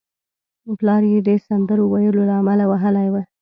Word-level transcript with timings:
پلار 0.79 1.03
یې 1.11 1.19
د 1.27 1.29
سندرو 1.47 1.85
ویلو 1.91 2.21
له 2.29 2.35
امله 2.41 2.63
وهلی 2.71 3.07
و 3.11 3.15